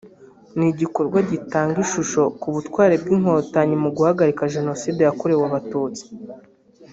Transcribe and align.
ni 0.57 0.65
igikorwa 0.71 1.19
gitanga 1.31 1.77
ishusho 1.85 2.21
ku 2.39 2.47
butwari 2.55 2.95
bw’Inkotanyi 3.01 3.75
mu 3.83 3.89
guhagarika 3.95 4.51
Jenoside 4.55 4.99
yakorewe 5.03 5.43
Abatutsi 5.49 6.05